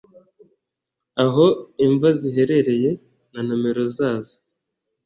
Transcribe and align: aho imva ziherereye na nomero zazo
aho 1.23 1.45
imva 1.85 2.09
ziherereye 2.19 2.89
na 3.31 3.41
nomero 3.47 3.83
zazo 3.97 4.35